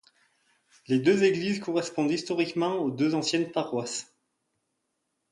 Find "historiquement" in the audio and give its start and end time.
2.09-2.77